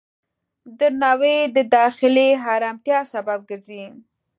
درناوی 0.79 1.37
د 1.55 1.57
داخلي 1.77 2.29
آرامتیا 2.53 2.99
سبب 3.13 3.39
ګرځي. 3.49 3.83